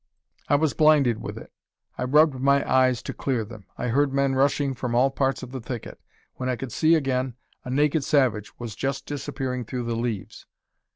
[0.47, 1.53] I was blinded with it;
[1.95, 3.67] I rubbed my eyes to clear them.
[3.77, 5.99] I heard men rushing from all parts of the thicket.
[6.37, 10.47] When I could see again, a naked savage was just disappearing through the leaves.